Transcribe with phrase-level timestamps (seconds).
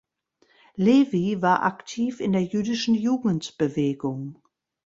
[0.77, 4.41] Lewy war aktiv in der jüdischen Jugendbewegung.